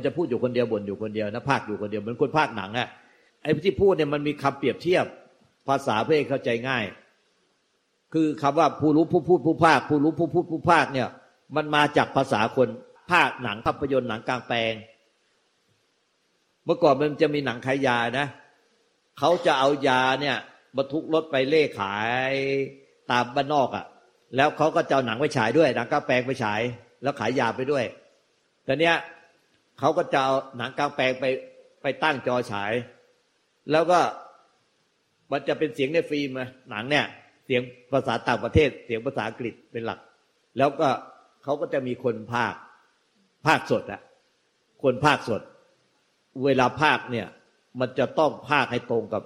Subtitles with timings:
[0.00, 2.88] มันจะพูดอยู่คนเดียวบ่นอยู่คนเดียวนะภาคอยู่คนเดียวเหมือนคนภาคหนังอะ
[3.42, 5.04] ไอ้ที่พูดเนี่ยมันมีคำเปรียบเทียบ
[5.68, 6.84] ภาษาเพื่อให้เข้าใจง่าย
[8.12, 11.08] คือคำว่าผู้รู้ผู้พูดผู้ภาค ผู้รู้ผู้พูดผู้ภาคเนี่ย
[11.56, 12.68] มันมาจากภาษาคน
[13.12, 14.72] ภาคหนังภาพยนตร์หนังกลางแปลง
[16.64, 18.26] เมื่อก่อนมันจะมีหนังขายยานะ
[19.18, 20.36] เขาจะเอายาเนี่ย
[20.76, 21.96] บรรทุกรถไปเล่ขา
[22.30, 22.32] ย
[23.10, 23.84] ตามบ้านนอกอะ่ะ
[24.36, 26.60] แล้วเขาก็จะเอาหนังไปฉายด้วยหนังกลางแปลงไปฉาย
[27.02, 27.84] แล้วขายยาไปด้วย
[28.64, 28.96] แต่เนี้ย
[29.80, 31.24] เขาก็จะเอาหนังกลางแปลงไป
[31.82, 32.72] ไปตั้งจอฉาย
[33.70, 34.00] แล้วก็
[35.30, 36.38] มันจะเป็นเสียงในฟิล์ม
[36.70, 37.06] หนังเนี่ย
[37.44, 37.62] เสียง
[37.92, 39.98] ภาษาต่างประเทศ เสียงภาษาอังกฤษเป็นหลัก
[40.58, 40.88] แล้วก็
[41.42, 42.54] เขาก็จะมีคนภาค
[43.46, 44.00] ภาคสดอะ
[44.82, 45.42] คนภาคสด
[46.44, 47.26] เวลาภาคเนี่ย
[47.80, 49.22] มันจะต้องภาคให้ตรงกับ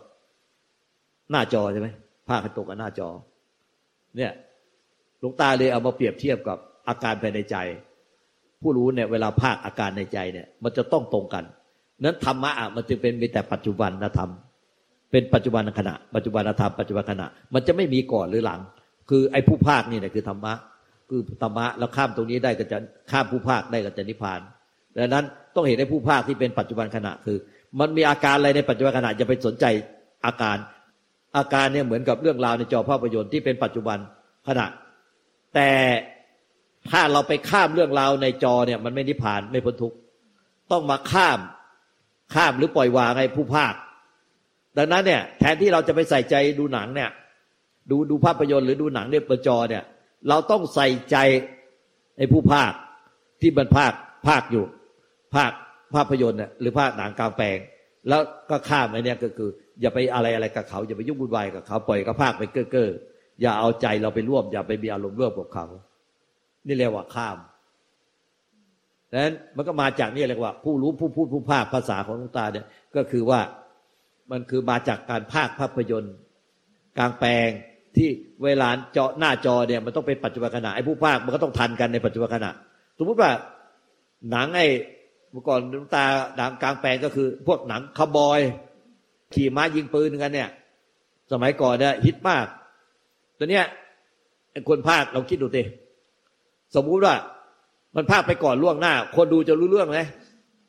[1.30, 1.88] หน้าจอใช่ไหม
[2.28, 3.08] ภาคให้ตรงกับหน้าจอ
[4.16, 4.32] เนี่ย
[5.18, 7.56] หลวงตาเลยเอามาเปรียบเทียบกับอาการภายในใจ
[8.64, 11.44] ผู้รู้เนี่ยเวลาภาคอาการในใจเนี่ย มันจะต้องตรงกัน
[12.02, 14.30] นั้นธรรมะมันจึงเป็นมีแต่ปัจจุบันธรรม
[15.10, 18.60] เป็นปัจจุบันขณะ ปัจจุบันธรรมปัจจุบันขณะ มันจะไม่มีก่อนหรือหลัง
[19.10, 20.52] คือไอ้ผู้ภาคนี่เนี่ยคือธรรมะ
[21.10, 22.78] คือธรรมะแล้วข้ามตรงนี้ได้ก็จะ
[23.10, 24.40] ข้ามผู้ภาคได้ก็จะนิพพาน
[24.96, 27.36] ดังนั้นต้องเห็นในผู้ภาคที่เป็นปัจจุบันขณะคือ
[27.80, 29.64] มันมีอาการอะไรในปัจจุบันขณะจะไปสนใจ
[30.26, 30.56] อาการ
[31.36, 33.98] อาการเนี่ยเหมือนกับเรื่องราวในจอภาพยนตร์ที่เป็นปัจจุบัน
[34.48, 34.66] ขณะ
[35.54, 35.70] แต่
[36.96, 39.96] ถ้าเราไปข้ามเรื่องราวในจอเนี่ย มันไม่นิพพานไม่พ้นทุกข์
[40.72, 41.38] ต้องมาข้าม
[42.34, 43.74] ข้ามหรือปล่อยวางให้ผู้ภาค
[44.76, 47.10] ดังนั้นเนี่ย แทนที่เราจะไปใส่ใจดูหนังเนี่ย
[47.90, 49.84] ดูดูภาพยนตร์หรือดูหนังเนี่ยบนจอเนี่ย
[50.28, 51.16] เราต้องใส่ใจ
[52.18, 52.72] ในผู้ภาค
[53.40, 53.92] ที่มันภาค
[54.28, 54.64] ภาคอยู่
[55.34, 55.52] ภาค
[55.94, 57.58] ภาพยนตร์เนี่ยหรือภาคหนังกลางแปลง
[58.08, 62.90] แล้วก็ข้ามไอ้นี่ก็คือ อย่าไปอะไรอะไรกับเขา อย่าไปยุ่งวุ่นวายกับเขาปล่อยกับภาคไปเก้อเก้อ
[63.40, 65.66] อย่าเอาใจเราไปร่วม อย่าไปมีอารมณ์ร่วมกับเขา
[66.66, 67.38] นี่เรียกว่าข้าม
[69.10, 72.66] ดังนั้นมันก็มาจากนี่เรียกว่า ผู้รู้ผู้พูดผู้ภาคภาษาของหลวงตาเนี่ย
[72.96, 73.40] ก็คือว่า
[74.30, 76.14] มันคือมาจากการภาคภาพยนตร์
[76.98, 77.48] กลางแปลง
[77.96, 78.08] ที่
[78.44, 82.50] เวลาเจาะหน้าจอเนี่ยมันต้องเป็นปัจจุบันขณะไอ้ผู้ภาคมันก็ต้องทันกันในปัจจุบันขณะ
[82.98, 83.30] สมมติว่า
[84.30, 84.66] หนังไอ้
[85.30, 86.04] เมื่อก่อนหลวงตา
[86.40, 88.40] ดังกลางแปลงก็คือ พวกหนังคาบอย
[89.34, 90.50] ขี่ม้ายิงปืนกันเนี่ย
[91.32, 92.46] สมัยก่อนเนี่ยฮิตมาก
[93.38, 93.66] ตอนเนี้ย
[94.68, 95.62] คนภาคเราคิดดูสิ
[96.74, 97.14] สมมุติว่า
[97.94, 100.00] มันภาคไปก่อนล่วงหน้า คนดูจะรู้เรื่องไหม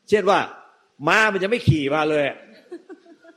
[0.09, 0.39] เช่นว่า
[1.07, 2.23] ม้ามันจะไม่ขี่มาเลย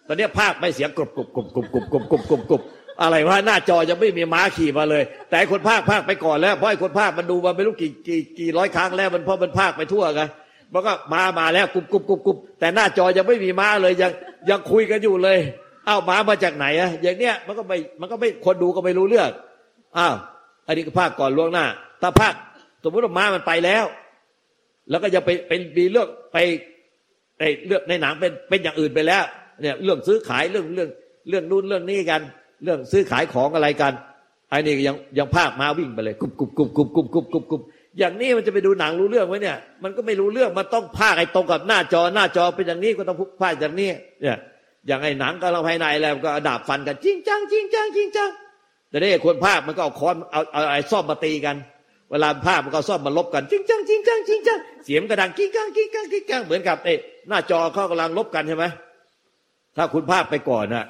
[0.06, 2.62] ตอนนี้ภาคไปเสียงกรุบกรุบกรุบกรุบกรุบกรุบกรุบกรุบกรุบ
[3.02, 10.28] อะไรว่าหน้าจอจะไม่มีม้าขี่มาเลย แต่คนภาคภาคไปก่อนแล้วเพราะไอ้คนภาคมันดูมาไม่รู้กี่กี่กี่ร้อยครั้งแล้วมันเพราะมันภาคไปทั่วกัน
[10.72, 14.12] มันก็มามาแล้วกรุบกรุบกรุบกรุบแต่หน้าจอยังไม่มีม้าเลยยัง
[14.50, 15.38] ยังคุยกันอยู่เลย
[15.88, 19.30] อ้าวม้ามาจากไหนอะอย่างเนี้ยมันก็ไม่มันก็ไม่คนดูก็ไม่รู้เรื่อง
[19.98, 20.14] อ้าว
[20.66, 21.66] อันนี้ก็ภาคก่อนล่วงหน้า
[22.02, 22.34] ถ้าภาค
[22.84, 23.84] สมมติว่าม้ามันไปแล้ว
[24.90, 26.36] แล้วก็จะไปเป็นมีเรื่องไป
[27.38, 29.22] ไอ้เรื่องในหนังเป็นเป็นอย่างอื่นไปแล้ว
[29.60, 30.90] เนี่ยเรื่องซื้อขายเรื่องเรื่อง
[31.28, 32.20] เรื่องนู่นเรื่องนี้กัน
[32.64, 33.92] เรื่องซื้อขายของอะไรกัน
[34.50, 37.60] ไอ้นี่ยังยังภาคมาวิ่งไปเลยกุบกุบกุบกุบกุบกุบกุบกุบ
[37.98, 43.90] อย่างนี้มันจะไปดูหนังรู้เรื่องไหมเนี่ย มันก็ไม่รู้เรื่องมันต้องภาคไอ้ตรงกับหน้าจอหน้าจอเป็นอย่างนี้ก็ต้องภาคอย่างนี้
[44.22, 44.36] เนี่ย
[44.86, 48.30] อย่างไอ้หนังกำลังภายในแล้วก็ดาบฟันกันจริงจังจริงจังจริงจัง
[48.90, 51.56] แต่นี่คนภาคมันก็เอาค้อนเอาเอาไอ้ซ่อมมาตีกัน
[52.10, 56.94] เวลาภาพมันก็ซ่อมมาลบกันจริงจังจริงจังจริงจังเสียงกระดังกิ้งกังกิ้งกังกิ้งกังเหมือนกับเอ๊
[57.28, 58.64] หน้าจอเขากำลังลบกันใช่ไหม
[59.76, 60.84] ถ้าคุณภาพไปก่อนน่ะ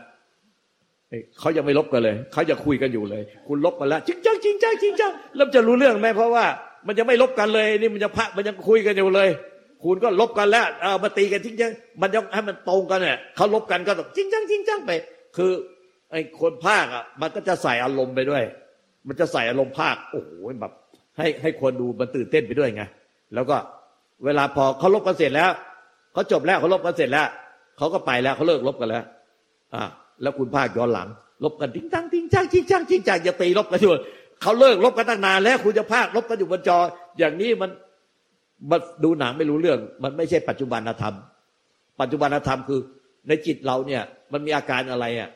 [1.38, 6.44] เขายังไม่ลบกันเลยเขาจะคุยกันอยู่เลย คุณลบมาแล้วจริงจังจริงจังจริงจังแล้วจะรู้เรื่องไหมเพราะว่า
[6.86, 9.28] มันยังไม่ลบกันเลย นี่มันจะพระมันยังคุยกันอยู่เลย
[9.84, 14.90] คุณก็ลบกันแล้วเอามาตีกันจริงจังมันยังให้มันตรงกันเนี่ยเขาลบกันก็ต้องจริงจังจริงจังไป
[15.36, 15.52] คือ
[16.10, 18.42] ไอ้คนภาคอะ มันก็จะใส่อารมณ์ไปด้วย
[19.08, 20.30] มันจะใส่อารมณ์ภาคโอ้โห
[20.60, 20.72] แบบ
[21.18, 22.82] ให้ให้คนดูมันตื่นเต้นไปด้วยไง
[23.34, 23.56] แล้วก็
[24.24, 25.50] เวลาพอเขาลบกันเสร็จแล้ว
[26.12, 27.26] เขาจบแล้วเขาลบกันเสร็จแล้ว
[27.78, 29.04] เขาก็ไปแล้วเขาเลิกลบกันแล้ว
[29.74, 29.82] อ่า
[30.22, 31.08] แล้วคุณภาคย้อนหลัง
[31.44, 33.90] ลบกันทิ้งจังทิ้งจังทิ้งจังทิ้งจังอย่าตีลบกันอยู่
[34.42, 36.78] เขาเลิกลบกันตั้งนานแล้ว คุณจะภาคลบกันอยู่บนจอ
[37.18, 37.70] อย่างนี้มัน
[38.70, 41.14] มันดูหนังไม่รู้เรื่อง มันไม่ใช่ปัจจุบันธรรม
[42.00, 42.80] ปัจจุบันธรรมคือ
[43.28, 45.30] ในจิตเราเนี่ย มันมีอาการอะไรอะ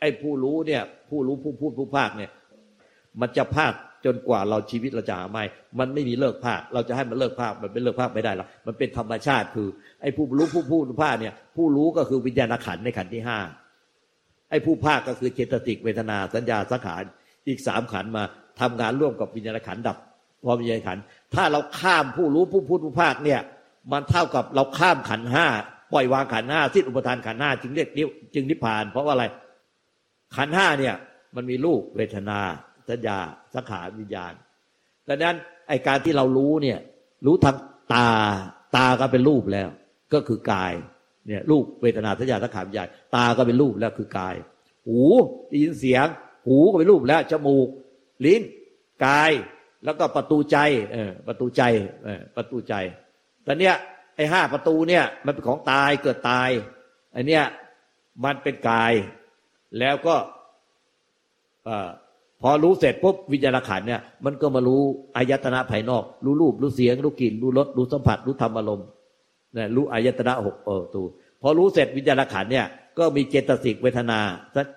[0.00, 2.30] ไอ้ผู้รู้เนี่ย ผู้รู้ผู้พูดผู้ภาคเนี่ย
[3.20, 3.72] มันจะภาค
[4.04, 5.44] จนกว่าเราชีวิตเราจะหาไม่
[5.78, 9.68] มันไม่มีเลิกภาค เราจะให้มันเลิกภาค มันเป็นเลิกภาคไม่ได้หรอก มันเป็นธรรมชาติคือ
[10.00, 13.38] ไอ้ผู้รู้ผู้พูดผู้ภาคเนี่ย ผู้รู้ก็คือวิญญาณขันในขันที่ห้า
[14.50, 17.02] ไอ้ผู้ภาคก็คือเจตสิกเวทนาสัญญาสังขาร
[17.48, 18.22] อีกสามขันมา
[18.60, 19.96] ทำงานร่วมกับวิญญาณขันดับ
[20.44, 20.98] พอวิญญาณขัน
[21.34, 23.40] ถ้าเราข้ามผู้รู้ผู้พูดผู้ภาคเนี่ย
[23.92, 25.46] มันเท่ากับเราข้ามขันห้า
[25.92, 28.02] ปล่อยวางขันห้าสิ้นอุปทานขันห้าจึงเรียกนิ
[28.34, 29.24] จึงนิพพาน เพราะว่าอะไร
[30.36, 30.94] ขันห้าเนี่ย
[31.36, 32.40] มันมีรูปเวทนา
[32.88, 33.18] สัญญา
[33.54, 34.32] สังขารวิญญาณ
[35.08, 35.36] ดังนั้น
[35.68, 36.78] ไอการที่เรารู้เนี่ย
[37.26, 37.56] รู้ทาง
[37.94, 38.08] ตา
[38.76, 39.68] ตาก็เป็นรูปแล้ว
[40.12, 40.72] ก็คือกาย
[41.26, 44.34] เนี่ยรูปเวทนาสัญญาสังขารวิญญาณตาก็เป็นรูปแล้วคือกาย
[44.86, 45.00] หู
[45.48, 46.06] ได้ยินเสียง
[46.46, 47.68] หูก็เป็นรูปแล้วจมูก
[48.24, 48.42] ลิ้น
[49.06, 49.30] กาย
[49.84, 50.58] แล้วก็ประตูใจ
[50.92, 51.62] เออประตูใจ
[52.04, 52.74] เออประตูใจ
[53.44, 53.74] แต่เนี้ย
[54.16, 56.50] ไอ้ห้าประตูเนี่ยมันเป็นของตายเกิดตาย
[57.12, 57.44] ไอ้เนี้ย
[58.24, 58.92] มันเป็นกาย
[59.78, 60.16] แล้วก็
[61.68, 61.70] อ
[62.42, 64.80] พอรู้เสร็จปุ๊บวิญญาณขันเนี่ยมันก็มารู้
[65.16, 68.86] อายตนะภายนอก รู้รูปรู้เสียง รู้กลิ่น รู้รสรู้สัมผัส รู้ธรรมอารมณ์
[69.54, 71.02] เนี่ยรู้อายตนะหกเออตู
[71.42, 72.66] พอรู้เสร็จวิญญาณขันเนี่ย
[72.98, 74.18] ก็มีเจตสิกเวทนา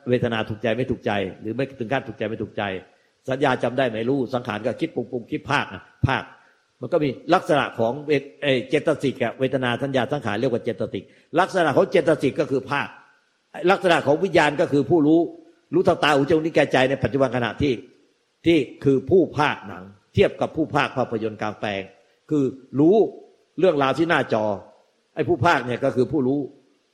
[0.09, 2.63] เวทนาถูกใจไม่ถูกใจ หรือไม่ถึงขั้นถูกใจไม่ถูกใจ
[3.29, 5.65] สัญญาจำได้ไม่รู้สังขารก็คิดปรุงปรุงคิดภาค
[6.07, 6.23] ภาค
[6.81, 7.94] มันก็มีลักษณะของ
[8.69, 11.03] เจตสิกเวทนาสัญญาสังขารเรียกว่าเจตสิก
[11.39, 12.88] ลักษณะของเจตสิกก็คือภาค
[13.71, 15.19] ลักษณะของวิญญาณก็คือผู้รู้
[15.73, 17.73] รู้ทาตาหูจมูกนิ้วกายใจในปัจจุบันขณะที่
[18.45, 19.83] ที่คือผู้ภาคหนัง
[20.13, 21.81] เทียบกับผู้ภาคภาพยนตร์กลางแปลง
[22.29, 22.44] คือ
[22.79, 22.95] รู้
[23.59, 24.45] เรื่องราวที่หน้าจอ
[25.15, 26.39] ไอ้ผู้ภาคเนี่ยก็คือผู้รู้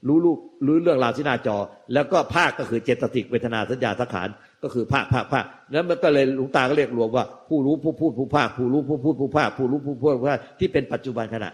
[0.08, 0.36] รู้รู้
[0.66, 1.58] รู้เรื่องราวที่หน้าจอ
[1.94, 4.30] แล้วก็ภาคก็คือเจตสิกเวทนาสัญญาสังขาร
[4.64, 11.52] ก็คือภาคภาคภาคแล้วมันก็เลยหลวงตาก็เรียกรวมว่า ผู้รู้ผู้พูดผู้ภาคผู้รู้ผู้พูดผู้ภาคผู้รู้ผู้พูดผู้ภาคที่เป็นปัจจุบันขณะ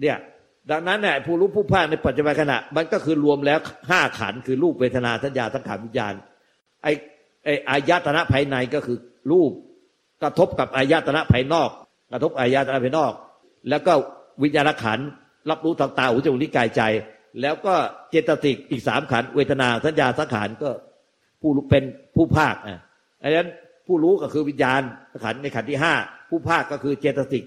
[0.00, 0.16] เนี่ย
[0.70, 3.58] ดังนั้นเนี่ยผู้รู้ผู้ภาคในปัจจุบันขณะ มันก็คือรวมแล้ว
[3.90, 6.14] ห้าขันคือรูปเวทนาสัญญาสังขารวิญญาณ
[6.82, 6.88] ไอ
[7.44, 8.98] ไออายตนะภายในก็คือ
[9.30, 9.50] รูป
[10.22, 11.70] กระทบกับอายตนะภายนอก
[12.12, 13.12] กระทบอายตนะภายนอก
[13.68, 13.92] แล้วก็
[14.42, 14.98] วิญญาณขัน
[15.50, 16.82] รับรู้ทางตาหูจมูกลิ้นกายใจ
[17.40, 17.74] แล้วก็
[18.10, 20.70] เจตสิกอีกสามขันเวทนาสัญญาสังขารก็
[21.40, 21.82] ผู้เป็น
[22.16, 22.80] ผู้ภาคอะ
[23.22, 23.48] อันนั้น
[23.86, 24.80] ผู้รู้ก็คือวิญญาณ
[25.24, 25.94] ขันในขันที่ห้า
[26.30, 27.44] ผู้ภาคก็คือเจตสิก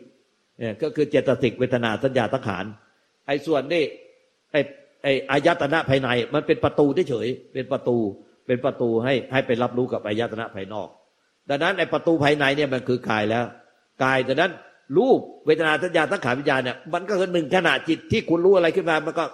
[0.59, 2.65] เนี่ยก็คือเจตสิกเวทนาสัญญาสังขาร
[3.27, 3.83] ไอ้ส่วนนี่
[4.51, 4.59] ไอ้
[5.03, 7.97] ไอ้อายตนะภายใน มันเป็นประตูเฉยเป็นประตู
[8.47, 10.87] เป็นประตูให้ให้ไปรับรู้กับอายตนะภายนอก
[11.49, 13.45] ดังนั้นไอ้ประตูภายในเนี่ยมันคือกายแล้ว
[14.03, 14.51] กายดังนั้น
[14.97, 19.25] รูปเวทนาสัญญาสังขารวิญญาณเนี่ยมันก็คือหนึ่งขณะจิตที่คุณรู้อะไรขึ้นมามันก็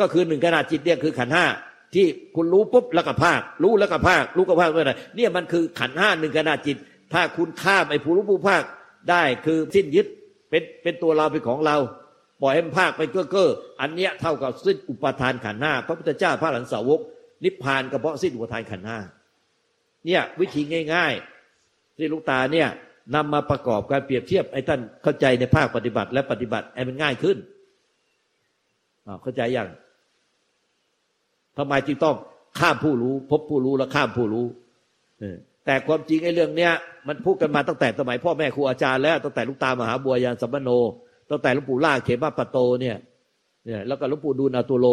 [0.00, 1.46] ก็คือหนึ่งขณะจิตเนี่ยคือขันห้า
[1.94, 2.06] ที่
[2.36, 6.76] คุณรู้ปุ๊บแล้วก็ภาค รู้แล้วก็ภาค รู้ก็ภาคเมื่อไหร่เนี่ยมันคือขันห้าหนึ่งขณะจิต
[7.12, 8.62] ถ้าคุณข้ามไอ้ผู้รู้ผู้ภาค
[9.10, 10.06] ได้คือสิ้นยึด
[10.50, 11.76] เป็นเป็นตัวเราเป็นของเรา
[12.44, 13.50] ล่อยให้มันภาคไปเก้อเก้อ
[13.80, 17.00] อันเนี้ยเท่ากับสิ้นอุปทานขันห้าพระพุทธเจ้าพระหลังสาวก
[17.44, 18.98] นิพพานก็เพราะสิ้นอุปทานขันห้า
[20.06, 20.62] เนี่ยวิธี
[20.94, 21.12] ง่าย
[21.56, 22.68] ๆ ที่ลูกตาเนี่ย
[23.14, 27.36] นำมาประกอบการเปรียบเทียบไอ้ท่านเข้าใจในภาคปฏิบัติและปฏิบัติไอ้มันง่ายขึ้น
[29.22, 29.68] เข้าใจยัง
[31.58, 32.16] ทำไมจึงต้อง
[32.58, 34.46] ข้ามผู้รู้ พบผู้รู้แล้วข้ามผู้รู้
[35.66, 36.72] แต่ความจริงไอ้เรื่องเนี้ย
[37.08, 40.70] มันพูดกันมาตั้งแต่สมัยพ่อแม่ครูอาจารย์แล้วตั้งแต่ลูกตามหาบัวยานสัมปโน
[41.30, 42.96] ตั้งแต่หลวงปู่ล่าเขมาปโตเนี่ย
[43.66, 44.86] เนี่ยแล้วก็หลวงปู่ดูลอาตุโล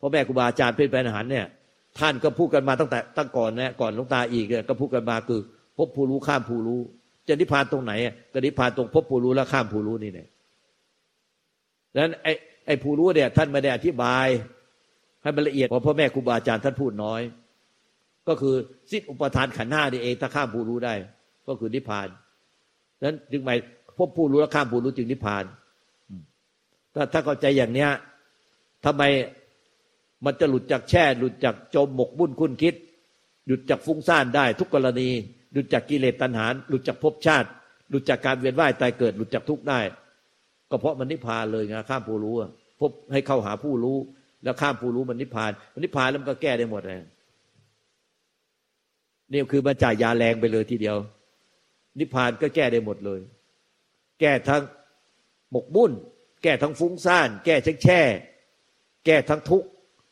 [0.00, 1.46] พ่อแม่ครูบาอาจารย์เป็นแปนหันเนี่ย
[1.98, 5.40] ท่านก็พูดกันมาตั้งแต่ตั้งก่อนนะก่อนหลวงตาอีกก็พูดกันมาคือ
[5.78, 6.80] พบผู้รู้ข้ามผู้รู้
[7.28, 7.92] จะนิพพานตรงไหน
[8.32, 10.28] ก็นิพพานตรงพบผู้รู้แล้วข้ามผู้รู้นี่เนี่ย
[11.92, 12.32] ดังนั้นไอ้
[12.66, 14.26] ไอ้ผู้รู้เนี่ย ท่านไม่ได้อธิบาย
[15.22, 17.20] ให้มันละเอียดเพราะพ่อแม่ครูบาอาจารย์ท่านพูดน้อย
[18.28, 18.54] ก็คือ
[18.90, 20.94] สิ้นอุปทานขันห้านี่เองถ้าข้ามผู้รู้ได้
[21.48, 22.08] ก็คือนิพพาน
[23.04, 23.58] นั้นจึงหมาย
[23.98, 25.44] พบผู้รู้แล้วข้ามผู้รู้จึงนิพพาน
[27.12, 27.90] ถ้าเข้าใจอย่างเนี้ย
[28.84, 29.02] ทำไม
[30.24, 32.74] มันจะหลุดจากแช่ หลุดจากจมหมกบุ่นคุณคิด
[33.46, 35.08] หลุดจากฟุ้งซ่านได้ ทุกกรณี
[35.52, 37.48] หลุดจากกิเลสตัณหา หลุดจากภพชาติ
[37.90, 39.80] หลุดจากการเวียนว่ายตายเกิด หลุดจากทุกข์ได้
[40.70, 42.34] ก็เพราะมันนิพพานเลยไงข้ามผู้รู้
[42.80, 43.96] พบให้เข้าหาผู้รู้
[44.44, 47.00] แล้วข้ามผู้รู้มันนิพพาน มันนิพพานแล้วมันก็แก้ได้หมดเลย
[49.32, 50.96] นี่คือมันจ่ายยาแรงไปเลยทีเดียว
[51.98, 53.20] นิพพานก็แก้ได้หมดเลย
[54.20, 54.62] แก้ทั้ง
[55.50, 55.92] หมกบุ่น
[56.42, 58.00] แก้ทั้งฟุ้งซ่าน แก้ทั้งแช่
[59.06, 59.68] แก้ทั้งทุกข์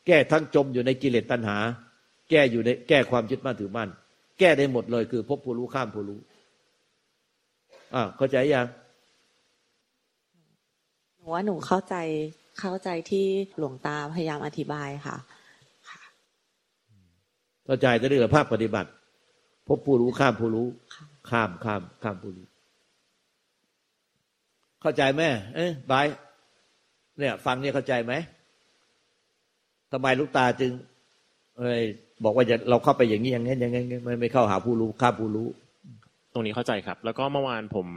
[0.07, 1.57] แก้ทั้งจมอยู่ในกิเลสตัณหา
[2.29, 3.89] แก้อยู่ในแก้ความยึดมั่นถือมั่น
[4.39, 6.19] แก้ได้หมดเลยคือพบผู้รู้ข้ามผู้รู้
[7.95, 8.67] อ่าเข้าใจยัง
[11.17, 11.95] หนูว่าหนูเข้าใจ
[12.59, 13.25] เข้าใจที่
[13.57, 15.17] หลวงตาพยายามอธิบายค่ะ
[17.65, 18.89] เข้าใจจะเรื่องภาพปฏิบัติ
[19.67, 20.67] พบผู้รู้ข้ามผู้รู้
[21.29, 22.45] ข้ามข้ามข้ามผู้รู้
[24.81, 25.21] เข้าใจไหม
[25.55, 26.05] เอ้ยบาย
[27.19, 28.13] เนี่ย ฟังเนี่ยเข้าใจไหม
[29.91, 30.71] ทำไมลูกตาจึง
[31.59, 31.81] เอ้ย
[32.23, 35.47] บอกว่าจะเราเข้าไปอย่างนี้อย่างนี้อย่างนี้ไม่ไม่เข้าหาผู้รู้ข้าผู้รู้
[36.33, 37.87] ตรงนี้เข้าใจครับ แล้วก็เมื่อวานผม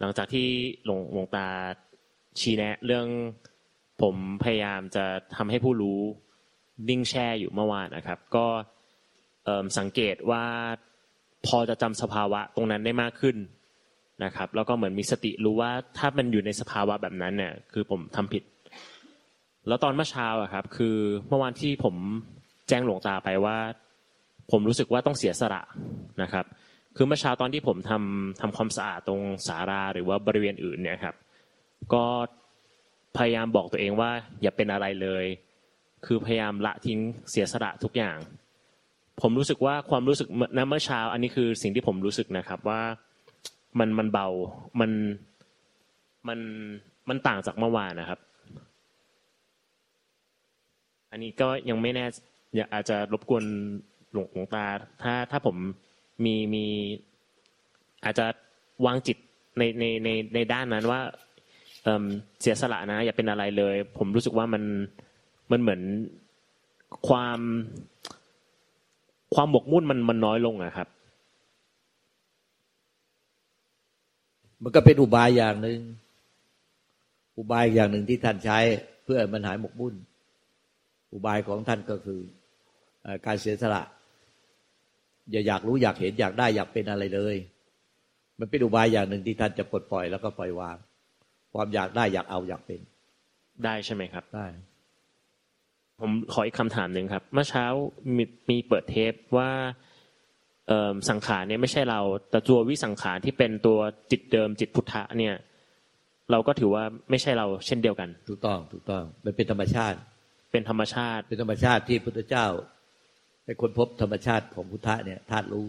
[0.00, 0.46] หลังจากที่
[0.84, 1.48] หลวงวงตา
[2.40, 3.06] ชี้แนะ เรื่อง
[4.02, 5.04] ผมพยายามจะ
[5.36, 6.00] ทำให้ผู้รู้
[6.88, 8.46] นิ่งแช่อยู่เมื่อวานนะครับ ก็
[9.78, 10.44] สังเกตว่า
[11.46, 13.36] พอจะจำสภาวะตรงนั้นได้มากขึ้น
[14.24, 18.42] นะครับ แล้วก็เหมือนมีสติรู้ว่าถ้ามันอยู่ในสภาวะแบบนั้นเนี่ยคือผมทำผิด
[19.68, 20.96] แล้วตอนเมื่อเช้าอะครับ คือ
[21.28, 21.94] เมื่อวานที่ผม
[22.68, 23.58] แจ้งหลวงตาไปว่า
[24.50, 25.62] ผมรู้สึกว่าต้องเสียสละ
[26.22, 26.44] นะครับ
[26.96, 31.14] คือเมื่อเช้าตอนที่ผมทำทำความสะอาดตรงสาราหรือว่าบริเวณอื่นเนี่ยครับ
[31.94, 32.04] ก็
[33.16, 34.10] พยายามบอกตัวเองว่า
[34.42, 35.24] อย่าเป็นอะไรเลย
[36.06, 36.98] คือพยายามละทิ้ง
[37.30, 38.16] เสียสละทุกอย่าง
[39.22, 42.82] ผมรู้สึกว่าความรู้สึกณเมื่อเช้า อันนี้คือสิ่งที่ผมรู้สึกนะครับว่า
[43.78, 44.28] มันมันเบา
[44.80, 44.90] มัน
[46.28, 46.38] มัน
[47.08, 48.20] มันต่างจากเมื่อวานนะครับ
[51.10, 52.06] อันนี้ก็ยังไม่แน่
[52.56, 53.44] อยากอาจจะรบกวน
[54.12, 54.66] หลวงงตา
[55.02, 55.56] ถ้าถ้าผม
[56.24, 56.66] มีมี
[58.04, 58.26] อาจจะ
[58.86, 59.16] วางจิต
[59.58, 61.00] ในในในในด้านนั้นว่า
[61.82, 64.62] เเสียสละนะ อย่าเป็นอะไรเลย ผมรู้สึกว่ามัน
[65.50, 65.82] มันเหมือน
[67.08, 67.38] ความ
[69.34, 70.88] ความหมกมุ่นมันมันน้อยลงอะครับ
[74.62, 75.80] มันก็เป็นอุบายอย่างหนึ่ง
[77.38, 78.58] อุบายอย่างหนึ่งที่ท่านใช้
[79.04, 79.94] เพื่อมันหายหมกมุ่น
[81.12, 82.20] อุบายของท่านก็คือ
[83.26, 83.82] การเสียสละ
[85.30, 87.36] อย่าอยากรู้อยากเห็นอยากได้อยากเป็นอะไรเลย
[88.38, 90.76] มันเป็นอุบายอย่างหนึ่งที่ท่านจะปลดปล่อยแล้วก็ปล่อยวาง
[91.52, 92.80] ความอยากได้อยากเอาอยากเป็น
[93.64, 94.46] ได้ใช่ไหมครับได้
[96.00, 97.64] ผมขออีกคำถามหนึ่งครับ เมื่อเช้า
[98.16, 99.50] มีมีเปิดเทปว่า
[101.10, 102.00] สังขารเนี่ยไม่ใช่เรา
[102.30, 103.78] แต่ตัววิสังขารที่เป็นตัว
[104.10, 105.34] จิตเดิมจิตพุทธะเนี่ย
[106.30, 109.98] เราก็ถือว่าไม่ใช่เราเช่นเดียวกัน ถูกต้องถูกต้องมันเป็นธรรมชาติ
[110.52, 112.46] เป็นธรรมชาติ เป็นธรรมชาติที่พุทธเจ้า
[113.44, 115.66] เป็นคนพบธรรมชาติของพุทธะเนี่ยธาตุรู้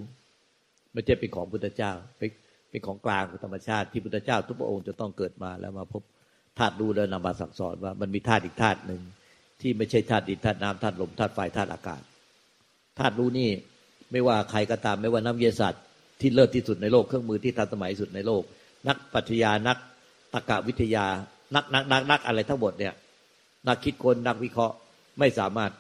[0.94, 2.30] ไม่ใช่เป็นของพุทธเจ้าเป็น
[2.70, 6.04] เป็นของกลางของธรรมชาติที่พุทธเจ้า ทุกพระองค์จะต้องเกิดมาแล้วมาพบ
[6.60, 9.02] ธาตุรู้แล้วนำมาสั่งสอนว่า มันมีธาตุอีกธาตุหนึ่ง
[9.62, 12.02] ที่ไม่ใช่ธาตุดินธาตุน้ำธาตุลมธาตุไฟธาตุอากาศ
[13.00, 13.50] ธาตุรู้นี่
[14.14, 15.82] ไม่ว่าใครก็ตามไม่ว่านักวิทยาศาสตร์
[16.22, 18.44] ที่เลิศที่สุดในโลกเครื่องมือที่ทันสมัยสุดในโลก
[18.88, 19.78] นักปรัชญานัก
[20.34, 21.06] ตรรกวิทยา
[21.56, 22.94] นักนักนักนักอะไรทั้งหมดเนี่ย
[23.68, 24.76] นักคิดคนนักวิเคราะห์
[25.20, 25.72] ไม่สามารถ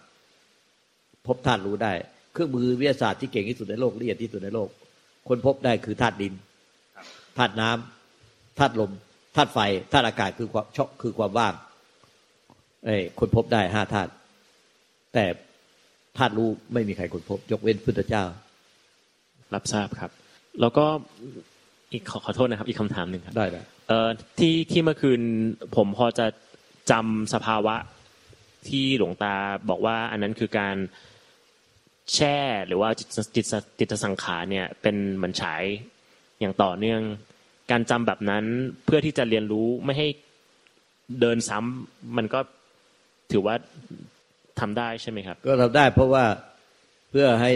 [1.28, 1.94] พบธาตุรู้ได้
[2.34, 4.70] เครื่องมือวิทยาศาสตร์ที่เก่งที่สุดในโลกละเอียดที่สุดในโลก
[5.28, 6.34] คนพบได้คือธาตุดิน
[7.38, 8.92] ธาตุน้ำธาตุลม
[9.36, 9.60] ธาตุไฟ
[9.92, 11.54] ธาตุอากาศคือความช็อกคือความว่าง
[12.86, 14.12] เอ้คนพบได้ห้าธาตุ
[15.13, 15.25] แต่
[16.17, 18.24] ธาตุรู้ไม่มีใครคนพบ ยกเว้นพุทธเจ้า
[19.53, 20.12] รับทราบครับ
[20.62, 20.86] แล้วก็
[21.91, 25.22] อีกขอขอโทษนะครับ อีกคำถามหนึ่งครับได้ได้เอ่อที่ที่เมื่อคืน
[25.75, 26.27] ผมพอจะ
[26.91, 27.75] จำสภาวะ
[28.67, 29.36] ที่หลวงตา
[29.70, 30.75] บอกว่า อันนั้นคือการ
[32.13, 33.46] แช่หรือว่าจิตจิต
[33.79, 35.63] จิตสังขารเนี่ย เป็นเหมือนฉาย
[36.39, 37.01] อย่างต่อเนื่อง
[37.72, 38.43] การจำแบบนั้น
[38.86, 40.08] เพื่อที่จะเรียนรู้ไม่ให้
[41.20, 42.39] เดินซ้ำมันก็
[43.32, 43.55] ถือว่า
[44.60, 46.25] ทำได้ใช่ไหมครับ ก็ทำได้เพราะว่า
[47.12, 47.51] เพื่อให้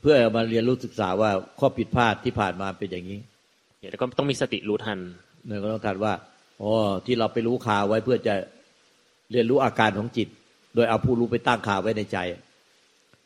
[0.00, 3.18] เพื่อมาเรียนรู้ศึกษาว่าข้อผิดพลาดที่ผ่านมาเป็นอย่างนี้
[3.90, 4.98] แล้วก็ต้องมีสติรู้ทัน
[5.46, 6.12] เนี่ยก็ต้องทันว่า
[6.62, 6.72] อ๋อ
[7.06, 8.34] ที่เราไปรู้ข่าวไว้เพื่อจะ
[9.32, 10.28] เรียนรู้อาการของจิต
[10.74, 12.18] โดยเอาผู้รู้ไปตั้งข่าวไว้ในใจ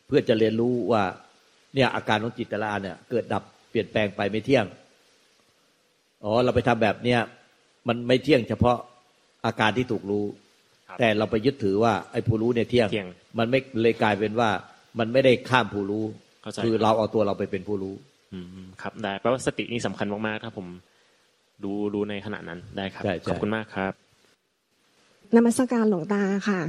[0.07, 1.03] เพื่อจะเรียนรู้ว่า
[1.75, 4.67] เนี่ยอาการของจิตแต่ละอันเนี่ย เกิดดับเปลี่ยนแปลงไปไม่เที่ยง
[6.25, 7.21] อ๋อเราไปทำแบบเนี้ย
[7.89, 8.77] มันไม่เที่ยงเฉพาะ
[9.47, 10.25] อาการที่ถูกรู้
[11.01, 13.09] แต่เราไปยึดถือว่าไอ้ผู้รู้เนี่ยเที่ยง
[13.39, 14.51] มันไม่เลยกลายเป็นว่า
[14.99, 16.05] มันไม่ได้ข้ามผู้รู้
[16.65, 17.95] คือเราเอาตัวเราไปเป็นผู้รู้
[18.35, 18.47] อืม
[18.83, 20.67] ครับได้แปลว่าสตินี่สำคัญมากๆถ้าผม
[21.65, 23.93] รู้รู้ในขณะนั้นได้ครับขอบคุณมากครับ
[25.37, 26.61] นมัสการหลวงตาค่ะ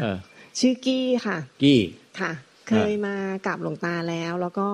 [0.59, 1.79] ชื่อกี้ค่ะ กี้
[2.19, 2.31] ค่ะ
[2.69, 3.15] เคยมา
[3.47, 4.67] กับหลวงตาแล้ว แล้วก็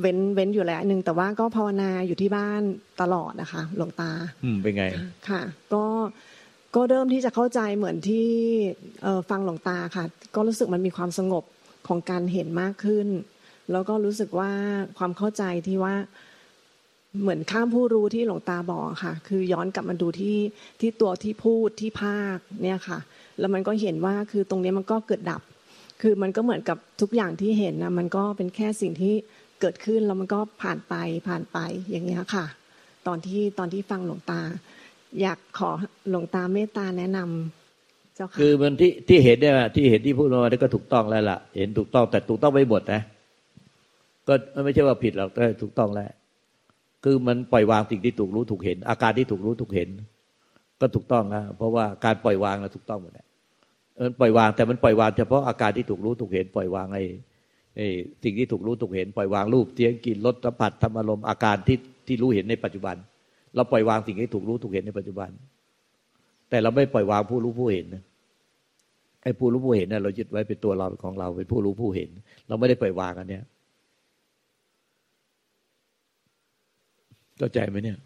[0.00, 2.60] เว้นเว้นอยู่แล้วหนึ่งแต่ว่าก็ภาวนาอยู่ที่บ้าน
[3.00, 4.10] ตลอดนะคะ หลวงตา
[4.44, 4.84] อืมเป็นไง
[5.28, 5.40] ค่ะ
[5.74, 5.84] ก็
[6.74, 8.26] ก็เริ่มที่จะเข้าใจเหมือนที่
[9.30, 11.44] ฟังหลวงตาค่ะ ก็รู้สึกมันมีความสงบ
[11.88, 13.08] ของการเห็นมากขึ้น
[13.72, 14.52] แล้วก็รู้สึกว่า
[14.98, 15.94] ความเข้าใจที่ว่า
[17.20, 20.38] เหมือนข้ามผู้รู้ที่หลวงตาบอกค่ะ คือย้อนกลับมาดูที่
[20.80, 22.98] ที่ตัวที่พูดที่ภาคเนี่ยค่ะ
[23.38, 25.42] แล้วมันก็เห็นว่าคือตรงนี้มันก็เกิดดับ
[26.02, 29.14] คือมันก็เหมือนกับทุกอย่างที่เห็นนะมันก็เป็นแค่สิ่งที่
[29.60, 30.94] เกิดขึ้นแล้วมันก็ผ่านไป
[31.28, 31.58] ผ่านไป
[31.90, 32.46] อย่างเงี้ยค่ะ
[33.06, 34.40] ตอนที่ตอนที่ฟังหลวงตา
[35.20, 35.70] อยากขอ
[36.10, 43.00] หลวงตาเมตตาแนะนำเจ้าค่ะคือมันที่ที่เห็นเนี่ยที่เห็นที่พูดมาได้ก็ถูกต้องแล้วล่ะ เห็นถูกต้องแต่ถูกต้องไม่หมดนะ
[44.28, 46.10] ก็ไม่ใช่ว่าผิดหรอกแต่ถูกต้องแล้ว
[47.04, 49.88] คือมันปล่อยวางสิ่งที่ถูกรู้ถูกเห็น อาการที่ถูกรู้ถูกเห็น
[50.80, 53.26] ก็ถูกต้องนะเพราะว่าการปล่อยวางนะถูกต้องหมดแหละ
[54.04, 57.04] มันปล่อยวางแต่มันปล่อยวางเฉพาะอาการที่ถูกรู้ถูกเห็น ปล่อยวางไอ้
[57.76, 57.86] ไอ้
[58.24, 62.96] สิ่งที่ถูกรู้ถูกเห็น ปล่อยวางรูปเสียงกลิ่นรสสัมผัสธรรมอารมณ์อาการที่ที่รู้เห็นในปัจจุบัน
[63.56, 65.30] เราปล่อยวางสิ่งที่ถูกรู้ถูกเห็นในปัจจุบัน
[66.50, 68.02] แต่เราไม่ปล่อยวางผู้รู้ผู้เห็นนะ
[69.22, 72.10] ไอ้ผู้รู้ผู้เห็นเนี่ยเรายึดไว้เป็นตัวเราของเราเป็นผู้รู้ผู้เห็น
[72.48, 73.44] เราไม่ได้ปล่อยวางอันเนี้ย
[77.38, 77.98] เข้าใจไหมเนี่ย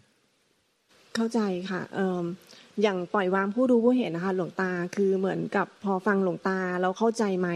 [1.15, 1.39] เข้าใจ
[1.71, 2.23] ค่ะ เออ
[2.81, 7.49] อย่างปล่อยวางผู้รู้ผู้เห็นนะคะ หลวงตาคือเหมือนกับพอฟังหลวงตาเราเข้าใจไหม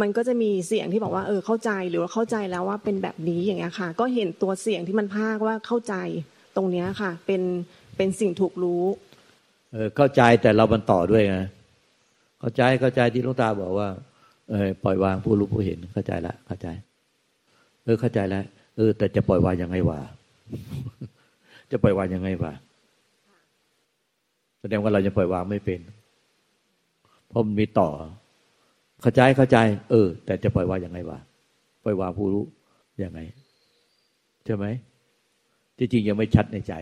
[0.00, 5.94] มันก็จะมีเสียงที่บอกว่าเออเข้าใจหรือว่าเข้าใจแล้วว่าเป็นแบบนี้อย่างเงี้ยค่ะ ก็เห็นตัวเสียงที่มันพากว่าเข้าใจ
[6.56, 7.42] ตรงนี้ค่ะ เป็น
[7.96, 8.82] เป็นสิ่งถูกรู้
[9.74, 11.38] ออเข้าใจแต่เรามันต่อด้วยไง
[12.40, 13.88] เข้าใจเข้าใจที่หลวงตาบอกว่า
[14.50, 16.68] เออปล่อยวางผู้รู้ผู้เห็นเข้าใจละเข้าใจ
[17.84, 18.44] เออเข้าใจแล้ว
[18.76, 19.98] เออ แต่จะปล่อยวางยังไงวะ
[21.70, 22.52] จะปล่อยวางยังไงวะ
[24.60, 25.80] แสดงว่าเราจะปล่อยวางไม่เป็น
[27.28, 27.90] เพราะมันมีต่อ
[29.02, 29.58] เข้าใจเข้าใจ
[29.90, 31.18] เออ แต่จะปล่อยวางยังไงวะ
[31.84, 32.44] ปล่อยวางผู้รู้
[33.04, 33.20] ยังไง
[34.44, 34.66] ใช่ไหม
[35.78, 36.74] จริงๆยังไม่ชัดในใจ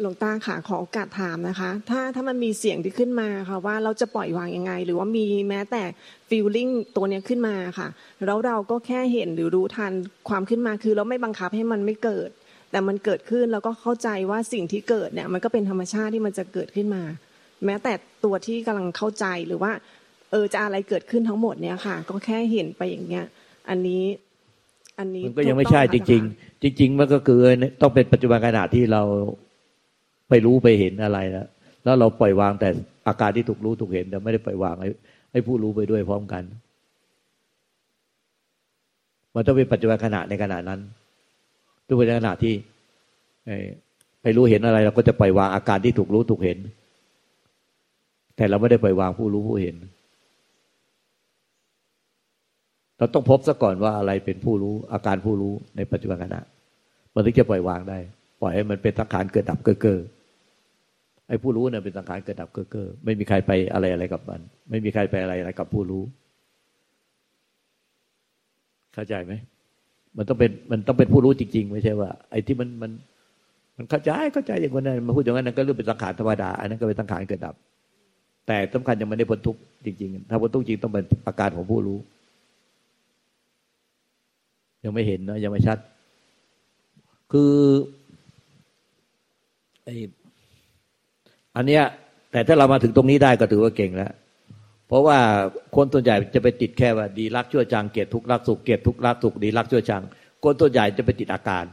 [0.00, 5.82] หลวงตาค่ะขอโอกาสถามนะคะ ถ้าถ้ามันมีเสียงที่ขึ้นมาค่ะ ว่าเราจะปล่อยวางยังไง หรือว่ามีแม้แต่
[6.28, 7.88] ฟีลลิ่งตัวเนี้ยขึ้นมาค่ะ
[8.26, 9.92] แล้วเราก็แค่เห็นหรือรู้ทัน
[10.28, 12.30] ความขึ้นมาคือเราไม่บังคับให้มันไม่เกิด
[12.70, 17.02] แต่มันเกิดขึ้นแล้วก็เข้าใจว่าสิ่งที่เกิดเนี่ย มันก็เป็นธรรมชาติที่มันจะเกิดขึ้นมา
[17.64, 17.92] แม้แต่
[18.24, 19.72] ตัวที่กำลังเข้าใจหรือว่า
[20.30, 23.26] เออจะอะไรเกิดขึ้นทั้งหมดเนี่ยค่ะ ก็แค่เห็นไปอย่างเงี้ย
[23.68, 24.02] อันนี้
[24.98, 27.38] อันนี้มันก็ยังไม่ใช่จถูกต้ริองๆ จริง ๆ มันก็คือ
[27.80, 29.02] ต้องเป็นปัจจุบันขณะที่เรา
[30.28, 31.46] ไปรู้ไปเห็นอะไรแล้ว
[31.84, 32.68] แล้วเราปล่อยวางแต่
[33.08, 34.88] อาการที่ถูกรู้ถูกเห็นแต่ไม่ได้ปล่อยวางให้
[35.32, 36.42] ให้ผู้รู้ไปด้วยพร้อมกัน
[39.34, 40.80] มันต้องเป็นปัจจุบันขณะในขณะนั้น
[41.86, 42.54] ทุกปัจจุบันขณะที่
[44.22, 46.58] ไปรู้เห็นอะไร เราก็จะปล่อยวางอาการที่ถูกรู้ถูกเห็น
[48.36, 49.76] แต่เราไม่ได้ปล่อยวางผู้รู้ผู้เห็น
[53.02, 56.40] เราต้องพบซะก่อนว่าอะไรเป็นผู้รู้อาการผู้รู้ในปัจจุบันขณะ
[57.14, 57.98] มันถึงจะปล่อยวางได้
[58.40, 59.98] ปล่อยให้มันเป็นสังขารเกิดดับเก้อเก้อ
[61.28, 64.40] ไอ้ผู้รู้เนี่ยเป็นสังขารเกิดดับเก้อเก้อไม่มีใครไปอะไรอะไรกับมัน
[64.70, 66.02] ไม่มีใครไปอะไรอะไรกับผู้รู้
[68.94, 69.32] เข้าใจไหม
[70.16, 72.90] มันต้องเป็นมันต้องเป็นผู้รู้จริง ๆ ไม่ใช่ว่า ไอ้ที่มันมัน
[73.76, 77.54] มันเข้าใจเข้าใจอย่างนั้นมาพูดอย่างนั้นก็เรื่องเป็นสังขารธรรมดาอันนั้นก็เป็นสังขารเกิดดับ
[78.46, 81.98] แต่สำคัญยังไม่ได้พ้นทุกข์จริง ๆ ถ้าพ้นทุกข์จริงต้องเป็นอาการของผู้รู้
[84.84, 85.78] ยังไม่เห็นนะยังไม่ชัด
[87.32, 87.54] คือ
[89.84, 89.88] ไอ
[91.56, 91.82] อันเนี้ย
[92.32, 94.12] แต่ถ้าเรามาถึงตรงนี้ได้ก็ถือว่าเก่งแล้ว
[94.88, 95.18] เพราะว่า
[95.76, 100.02] คนส่วนใหญ่จะไปติดแค่ว่า ดีรักชั่วจังเกลียดทุกรักสุขเกลียดทุกรักสุขดีรักชั่วจัง
[100.44, 101.64] คนส่วนใหญ่จะไปติดอาการ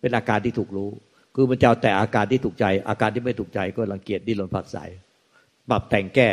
[0.00, 0.90] เป็นอาการที่ถูกรู้
[1.34, 4.78] คือมันจะเอาแต่อาการที่ถูกใจ อาการที่ไม่ถูกใจก็รังเกียจดิ้นรนผักใส
[5.70, 6.28] ปรับแต่งแก้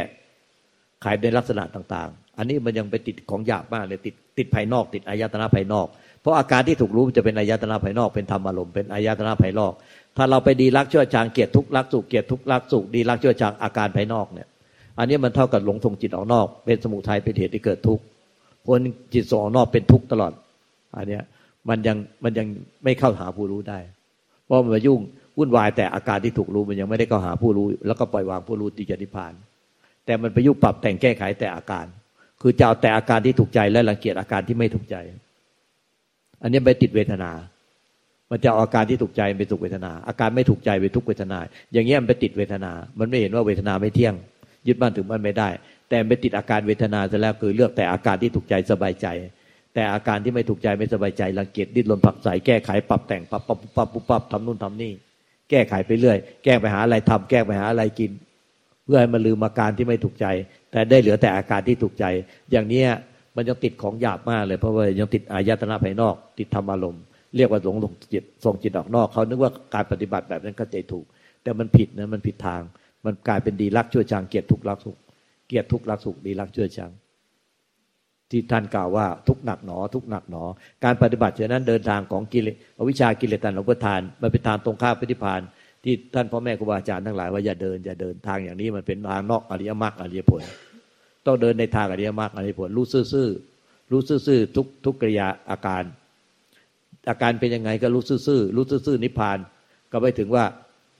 [1.04, 5.88] ขายในลักษณะต่าง ๆ อันนี้มันยังไปติดของหยาบมากเลยติด ติดภายนอก ติดอายตนะภายนอก
[6.22, 9.74] เพราะอาการที่ถูกรู้จะเป็นอายตนะภายนอก เป็นธรรมอารมณ์เป็นอายตนะภายนอก
[10.18, 14.48] ถ้าเราไปดีรักชั่วจางเกียรติทุกรักสุขเกียรติทุกรักสุขดีรักชั่วจางอาการภายนอกเนี่ย
[14.98, 18.04] อันนี้มันเท่ากับหลงทงจิตออกนอก เป็นสมุทัยเป็นเหตุที่เกิดทุกข์
[18.68, 18.80] คน
[19.14, 20.32] จิตส่งออกนอกเป็นทุกข์ตลอด
[20.98, 21.24] อันเนี้ย
[21.70, 22.48] มันยังมันยัง
[22.84, 23.80] ไม่เข้าหาผู้รู้ได้
[24.46, 25.00] เพราะมันมายุ่ง
[25.38, 29.34] วุ่นวายแต่อาการที่ถูกรู้มันยังไม่ได้เข้าหาผู้รู้ แล้วก็ปล่อยวางผู้รู้ที่จะนิพพาน
[30.06, 31.86] แต่มันไปยุ่งปรับแต่งแก้ไขแต่อาการ
[32.46, 34.96] คือจะเอาแต่อาการที่ถูกใจและรังเกียจอาการที่ไม่ถูกใจ
[36.42, 37.32] อันนี้ไปติดเวทนา
[38.32, 41.38] มันจะเอาอาการที่ถูกใจเป็นสุขเวทนา อาการไม่ถูกใจเป็นทุกเวทนา
[41.74, 44.14] อย่างเงี้ยมันไปติดเวทนา มันไม่เห็นว่าเวทนาไม่เที่ยง
[44.68, 45.50] ยึดมั่นถึงมันไม่ได้
[45.90, 49.08] แต่ไปติดอาการเวทนาซะแล้วคือเลือกแต่อาการที่ถูกใจสบายใจ
[49.74, 54.92] แต่อาการที่ไม่ถูกใจไม่สบายใจรังเกียจดิ้นรนผักใสแก้ไขปรับแต่งปรับปรับปรับปรับทำนู่นทำนี่
[55.50, 58.12] แก้ไขไปเรื่อย แก้ไปหาอะไรทำแก้ไปหาอะไรกิน
[58.86, 60.26] เพื่อให้มันลืมอาการที่ไม่ถูกใจ
[60.74, 62.06] แต่ได้เหลือแต่อาการที่ถูกใจ
[62.52, 62.88] อย่างเนี้ย
[63.36, 67.04] มันยังติดของหยาบมากเลยเพราะว่ายังติดอายตนะภายนอก ติดธรรมอารมณ์
[67.36, 71.06] เรียกว่าหลงหลงจิตส่งจิตออกนอกเขานึกว่าการปฏิบัติแบบนั้นเข้าใจถูก
[71.44, 72.62] แต่มันผิดนะมันผิดทาง
[73.06, 74.98] มันกลายเป็นดีรักชั่วชังเกียรติทุกรักสุข
[75.48, 76.92] เกียรติทุกรักสุขดีรักชั่วชัง
[78.32, 80.44] ที่ท่านกล่าวว่าทุกหนักหนอ ทุกหนักหนอ
[80.84, 82.56] การปฏิบัติเช่นนั้นเดินทางของกิเลส
[82.90, 85.42] วิชากิเลสตันหลงประทานมันเป็นทางตรงข้ามปฏิพาน
[85.84, 90.42] ที่ท่านพ่อแม่ครูบาอาจารย์ทั้งหลายว่าอย่าเดินอย่าเดินทางอย่างนี้มันเป็นทางนอกอริยมรรคอริยผล
[91.26, 93.30] ต้องเดินในทางอริยมรรคอริยผล รู้ซื่อ
[93.92, 95.84] รู้ซื่อทุกทุกกิริยาอาการ
[97.10, 99.38] อาการเป็นยังไงก็รู้ซื่อรู้ซื่อนิพพาน
[99.92, 100.46] ก็ไปถึงว่า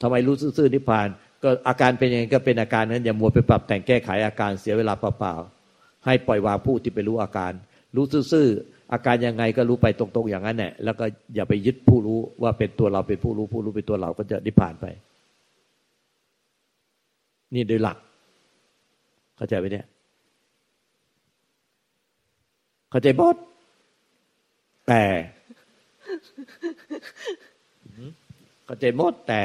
[0.02, 1.08] ทำไมรู้ซื่อนิพพาน
[1.44, 7.52] ก็อาการเป็นยังไงก็เป็นอาการนั้นอย่ามัวไปปรับแต่งแก้ไขอาการเสียเวลาเปล่าๆให้ปล่อยวางผู้ที่ไปรู้อาการ
[7.96, 8.48] รู้ซื่อ
[8.94, 14.86] อาการยังไงก็รู้ไปตรงๆอย่างนั้นแหละแล้วก็อย่าไปยึดผู้รู้ว่าเป็นตัวเราเป็นผู้รู้ผู้รู้เป็นตัวเราก็จะนิพพานไป
[17.54, 17.98] นี่โดยหลัก
[19.38, 19.86] เข้าใจไหมเนี่ย
[22.90, 23.36] เข้าใจบด
[24.88, 25.04] แต่
[28.66, 29.42] เข้าใจหมดแต่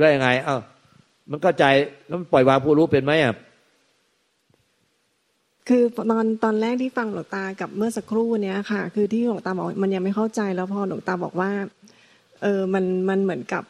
[0.00, 0.58] ว่ายังไง เอ้า
[1.30, 1.64] มันเข้าใจ
[2.06, 3.34] แล้วมันปล่อยวางผู้รู้เป็นไหมอะ
[5.68, 11.50] คือตอนตอนแรกที่ฟังหลวงตากับเมื่อสักครู่เนี้ยค่ะ คือที่หลวงตาบอกมันยังไม่เข้าใจแล้วพอหลวงตาบอกว่า
[12.42, 13.64] เออมันมันเหมือนกับ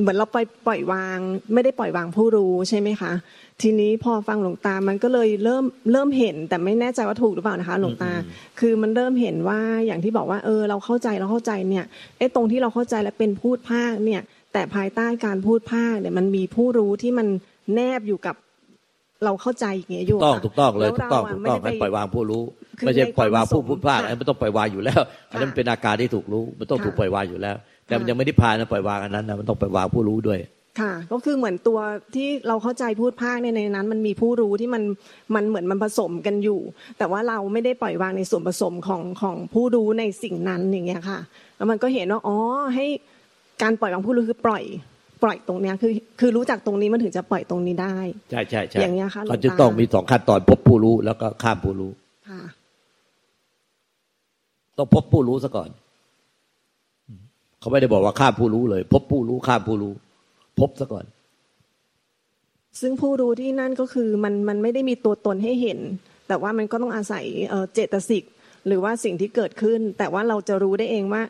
[0.00, 1.18] เหมือนเราปล่อยปล่อยวาง
[1.54, 3.12] ไม่ได้ปล่อยวางผู้รู้ใช่ไหมคะ
[3.62, 8.12] ทีนี้พอฟังหลวงตามันก็เลยเริ่มเริ่มเห็น แต่ไม่แน่ใจว่าถูกหรือเปล่านะคะ หลวงตา
[8.60, 11.84] คือมันเริ่มเห็นว่าอย่างที่บอกว่า เออ เราเข้าใจเราเข้าใจเนี่ย
[12.18, 17.26] ไอ้ตรงที่เราเข้าใจและเป็นพูดภาคเนี่ย แต่ภายใต้การพูดภาคเนี่ยมันมีผู้รู้ที่มัน
[17.74, 18.36] แนบอยู่กับ
[19.24, 22.42] เราเข้าใจอย่างเงี้ยอยู่ต้องค่ะถูกต้องเลยแวถูกต้องราะถูกต้องไม่ให้ได้ปล่อยวางผู้รู้
[22.78, 27.56] คือไม่ใช่ในปล่อยวางผู้ความพูดพลาดค่ะอันนั้นมันต้องปล่อยวางอยู่แล้วอันนั้นเป็นอาการที่ถูกรู้มันต้องค่ะถูกปล่อยวางอยู่แล้ว
[27.86, 30.38] แต่มันค่ะยังไม่ได้พานนะปล่อยวางอันนั้นนะมันต้องปล่อยวางผู้รู้ด้วย
[30.80, 31.78] ค่ะก็คือเหมือนตัว
[32.14, 34.82] ที่เราเข้าใจพูดภาคในในนั้น มันมีผู้รู้ที่มัน
[35.34, 36.60] มันเหมือนมันผสมกันอยู่
[36.98, 41.20] แต่ว่าเราไม่ได้ปล่อยวางในส่วนผสมของของผู้รู้ในสิ่งนั้นอย่างเงี้ยค่ะ
[41.56, 42.36] แล้วมันก็เห็นว่าอ๋อ
[42.74, 42.86] ให้
[43.62, 44.64] การปล่อยวางผู้รู้คือปล่อย
[45.22, 47.96] ปล่อยตรงเนี้ยคือคือรู้จักตรงนี้มันถึงจะปล่อยตรงนี้ได้
[48.30, 51.90] ใช่ใช่ใช่อย่างเงี้ยค่ะหลวงเขาจะตาต้องมีสองขั้นตอนพบผู้รู้แล้วก็ข้ามผู้รู้
[52.28, 52.42] ค่ะ
[54.78, 55.70] ต้องพบผู้รู้ซะก่อน
[57.60, 59.92] เขาไม่ได้บอกว่าข้ามผู้รู้เลย พบผู้รู้ข้ามผู้รู้
[60.60, 61.04] พบซะก่อน
[62.80, 65.78] ซึ่งผู้รู้ที่นั่นก็คือมันมันไม่ได้มีตัวตนให้เห็น
[66.28, 68.24] แต่ว่ามันก็ต้องอาศัยเอ่อเจตสิก
[68.66, 71.22] หรือว่าสิ่งที่เกิดขึ้น แต่ว่าเราจะรู้ได้เองว่า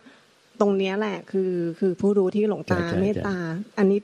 [0.61, 3.37] ตรงเนี้ยแหละคือ คือผู้รู้ที่หลงตาใช่ใช่เมตตา
[3.79, 3.99] อันนี้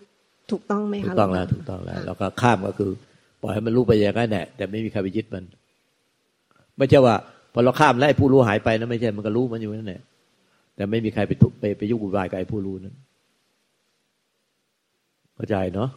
[0.51, 2.91] ถูกต้องไหมถูคะกต้องแล้วหถูกต้องแล้วแล้วก็ข้ามก็คือ
[3.41, 5.45] ปล่อยให้มันรู้ไปอย่างนั้นแหละแต่ไม่มีใครไปยึดมัน
[6.79, 7.17] ไม่ใช่ว่า
[7.53, 10.03] พอเราข้ามแล้วไอ้ผู้รู้หายไปนะไม่ใช่มันก็รู้มันอยู่นั่นแหละ
[10.77, 12.95] แต่ไม่มีใครไปทุไปไปยุ่งวุ่นวายกับไอ้ผู้รู้นั้น
[15.35, 15.91] เข้าใจเนาะ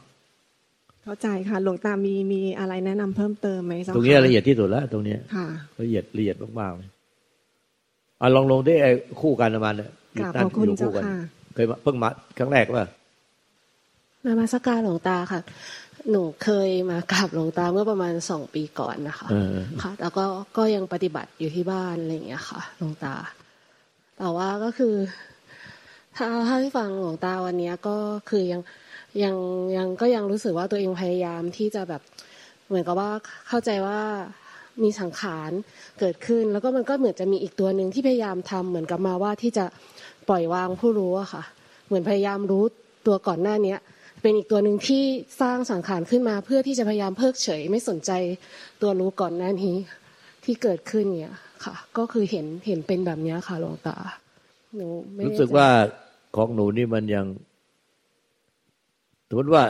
[1.04, 5.48] เข้าใจค่ะ หลวงตามีมีอะไรแนะนำเพิ่มเติมไหมเจ้าตรงเนี้ยค่ะละเอียดที่สุดแล้วตรงเนี้ยค่ะ
[5.82, 6.90] ละเอียดละเอียดมากๆเลย
[8.22, 8.92] อะลองลงได้ไอ้
[9.22, 11.18] คู่กันประมาณเนี่ย กราบขอบคุณอยู่เจ้ากัค่ะ
[11.54, 12.88] เคยมาเพิ่งมาครั้งแรกป่ะ
[14.26, 15.42] นมัสการหลวงตาค่ะ
[16.12, 20.26] หนูเคยมากราบหลวงตาเมื่อประมาณสองปีก่อนนะคะเออค่ะ แล้วก็
[20.58, 23.16] ก็ยังปฏิบัติอยู่ที่บ้านอะไรอย่างเงี้ยค่ะหลวงตา
[24.18, 24.96] แต่ว่าก็คือ
[26.16, 27.96] ถ้าถ้าที่ฟังหลวงตาวันเนี้ยก็
[28.30, 28.62] คือยัง
[29.24, 29.36] ยัง
[29.78, 32.02] ยังก็ยังรู้สึกว่าตัวเองพยายามที่จะแบบ
[32.68, 33.10] เหมือนกับว่า
[33.48, 34.00] เข้าใจว่า
[34.84, 35.52] มีสังขาร
[36.00, 39.66] เกิดขึ้น แล้วก็มันก็เหมือนจะมีอีกตัวหนึ่งที่พยายามทำเหมือนกับมาว่าที่จะ
[40.30, 41.44] ปล่อยวางผู้รู้อะค่ะ
[41.88, 42.64] เหมือนพยายามรู้
[43.08, 43.80] ตัวก่อนหน้าเนี้ย
[44.22, 45.04] เป็นอีกตัวหนึ่งที่
[45.42, 48.12] สร้างสังขารขึ้นมา เพื่อที่จะพยายามเพิกเฉย ไม่สนใจ
[48.82, 49.76] ตัวรู้ก่อนหน้านี้
[50.46, 53.98] ที่เกิดขึ้นเนี่ยค่ะ ก็คือเห็นเห็นเป็นแบบนี้ค่ะหลวงตา
[54.76, 54.88] หนู
[55.28, 55.68] รู้สึกว่า
[56.36, 57.26] ของหนูนี่มันยัง
[59.30, 59.64] สมมติว่า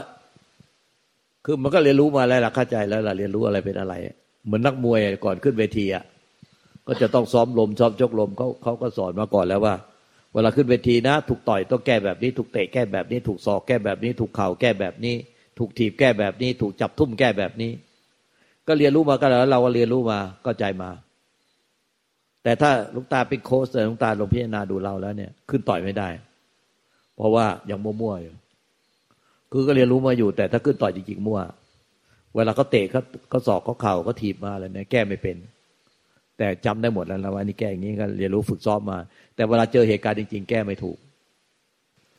[1.44, 3.94] คือมันก็เรียนรู้มาแล้วล่ะเข้าใจแล้วล่ะเรียนรู้อะไรเป็นอะไร
[4.44, 6.04] เหมือนนักมวยก่อนขึ้นเวทีอะ
[6.86, 9.74] ก็จะต้องซ้อมลมซ้อมชกลมเขาเขาก็สอนมาก่อนแล้วว่า
[10.34, 15.14] เวลาขึ้นเวทีนะ ถูกต่อยต้องแก้แบบนี้ ถูกเตะแก้แบบนี้ ถูกศอกแก้แบบนี้ ถูกเข่าแก้แบบนี้
[15.58, 17.72] ถูกถีบแก้แบบนี้ ถูกจับทุ่มแก้แบบนี้
[18.66, 20.90] ก็เรียนรู้มาก็แล้วเราก็เรียนรู้มาเข้าใจมา
[22.42, 26.08] แต่ถ้าลุงตาเป็นโค้ชแต่ลุงตาลงพิจารณาดูเราแล้วเนี่ย ขึ้นต่อยไม่ได้
[27.16, 28.34] เพราะว่ายังมั่วๆอยู่
[29.52, 31.40] คือก็เรียนรู้มาอยู่ แต่ถ้าขึ้นต่อยจริงๆมั่ว
[32.34, 35.36] เวลาเขาเตะเขาเขาสอกเขาเข่าเขาถีบมาอะไรเนี่ยแก้ไม่เป็น
[36.38, 38.98] แต่จำได้หมดแล้วนะว่านี่แก้อย่างนี้ก็เรียนรู้ฝึกซ้อมมา
[39.40, 40.96] แต่เวลาเจอเหตุการณ์จริง ๆ แก้ไม่ถูก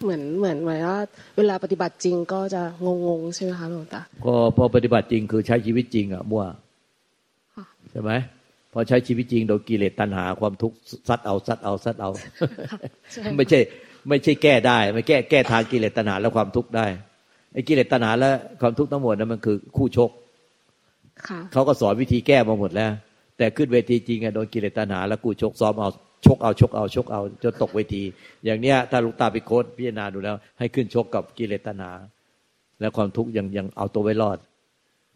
[0.03, 0.99] เหมือนเหมือนหมายว่า
[1.37, 2.61] เวลาปฏิบัติจริงก็จะ
[3.07, 6.43] งงๆใช่ไหมคะหลวงตาก็พอปฏิบัติจริงคือใช้ชีวิตจริงอะมั่ว
[7.55, 8.11] ค่ะใช่ไหม
[8.73, 12.09] พอใช้ชีวิตจริงโดยกิเลสตัณหาความทุกข์ซัดเอาซัดเอาซัดเอา
[13.13, 13.59] ใช่ไม่ใช่
[14.09, 16.85] ไม่ใช่แก้ได้ ไม่แก้แก้ทางกิเลสตัณหาและความทุกข์ได้
[17.53, 18.29] ไอ้กิเลสตัณหาและ
[18.61, 20.09] ความทุกข์ทั้งหมดนั้นมันคือคู่ชก
[21.27, 22.91] ค่ะเขาก็สอนวิธีแก้มาหมดแล้ว
[23.37, 25.89] แต่ขึ้นเวทีจริงอะโดนกิเลสตัณหาแล้วกูชกซ้อมเอา
[26.25, 28.03] ชกเอาชกเอาชกเอาจนตกเวที
[28.45, 31.91] อย่างเนี้ยถ้าลูกตาไปโค้ดพิจารณาดูแล้ว ให้ขึ้นชกกับกิเลสตัณหา
[32.79, 34.37] และความทุกข์ยังยังเอาตัวไว้รอด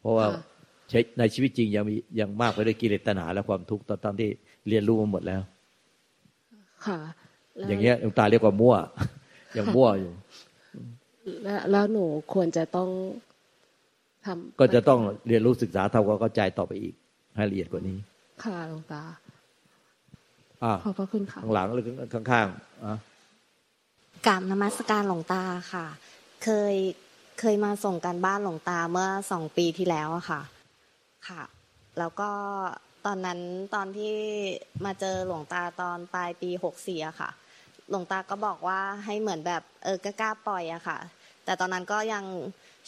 [0.01, 0.41] เพราะว่าค่ะ
[0.89, 4.29] ใช้ในชีวิตจริงยังมียังมากไปด้วยกิเลสตัณหาและความทุกข์ตอนตอนที่
[4.67, 5.41] เรียนรู้มาหมดแล้ว
[6.85, 6.99] ค่ะ
[7.55, 8.75] แล้วอย่างเงี้ยลูกตาเรียกว่ามั่ว
[9.57, 10.11] ยังมั่วอยู่
[11.43, 12.89] แล้วแล้วหนูควรจะต้อง
[14.25, 16.93] ทำก็จะต้องเรียนรู้ศึกษาทำความเข้าใจต่อไปอีก
[17.35, 17.97] ให้ละเอียดกว่านี้
[18.43, 19.24] ค่ะหลวงตาอ่า
[20.83, 22.97] ขอบพระคุณค่ะข้างหลังหรือข้างๆอะ
[24.27, 25.85] กราบนมัสการหลวงตาค่ะ
[26.43, 26.75] เคย
[27.39, 30.41] เคยมาส่งการบ้านหลวงตาเมื่อสองปีที่แล้วอะค่ะ
[31.27, 31.43] ค่ะ
[31.99, 32.29] แล้วก็
[33.05, 33.39] ตอนนั้น
[33.75, 34.15] ตอนที่
[34.85, 37.29] มาเจอหลวงตาตอนปลายปีหกสี่อะค่ะ
[37.89, 40.97] หลวงตาก็บอกว่าให้เหมือนแบบเออกล้าๆปล่อยอะค่ะ
[41.45, 42.25] แต่ตอนนั้นก็ยัง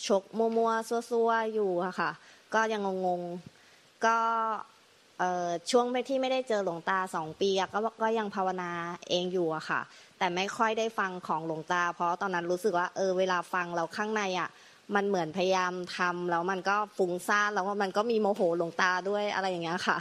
[0.07, 0.23] ชก
[0.57, 2.11] มัวๆซัวๆอยู่อะค่ะ
[2.53, 4.76] ก็ยังงงๆก็เอ่อ
[5.71, 8.71] ช่วงที่ไม่ได้เจอหลวงตาสองปีก็ก็ยังภาวนา
[9.10, 9.82] เองอยู่อะค่ะ
[10.17, 14.49] แต่ไม่ค่อยได้ฟังของหลวงตา เพราะตอนนั้นรู้สึกว่าเออเวลาฟังเราข้างในอะ
[14.95, 19.97] มันเหมือนพยายามทำแล้วมันก็ฟุ้งซ่านแล้วมันก็มีโมโหหลวงตาด้วยอะไรอย่างเงี้ยค่ะ